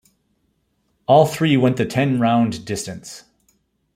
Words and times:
All 1.05 1.27
three 1.27 1.55
went 1.57 1.77
the 1.77 1.85
ten-round 1.85 2.65
distance. 2.65 3.25